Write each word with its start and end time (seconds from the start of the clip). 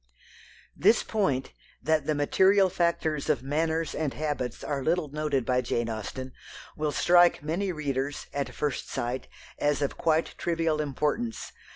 This 0.75 1.03
point 1.03 1.53
that 1.83 2.07
the 2.07 2.15
material 2.15 2.71
factors 2.71 3.29
of 3.29 3.43
manners 3.43 3.93
and 3.93 4.15
habits 4.15 4.63
are 4.63 4.83
little 4.83 5.09
noted 5.09 5.45
by 5.45 5.61
Jane 5.61 5.89
Austen 5.89 6.31
will 6.75 6.91
strike 6.91 7.43
many 7.43 7.71
readers, 7.71 8.25
at 8.33 8.51
first 8.55 8.89
sight, 8.89 9.27
as 9.59 9.79
of 9.79 9.99
quite 9.99 10.33
trivial 10.39 10.81
importance. 10.81 11.51